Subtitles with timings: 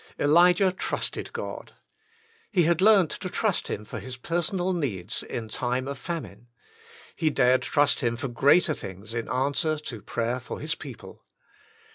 [0.17, 1.73] Elijah Trusted God.
[2.51, 5.53] He had learned to trust Him for His personal The Intercessor i6o needs in the
[5.53, 6.47] time of famine;
[7.15, 11.23] he dared trust Him for greater things in answer to prayer for His people.